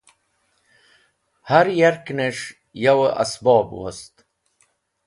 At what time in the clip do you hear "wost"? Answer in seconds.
3.79-4.15